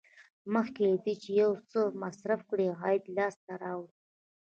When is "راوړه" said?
3.63-3.91